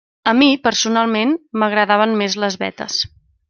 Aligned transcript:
A 0.29 0.31
mi 0.37 0.47
personalment, 0.67 1.35
m'agradaven 1.65 2.19
més 2.23 2.39
les 2.47 2.61
vetes. 2.67 3.01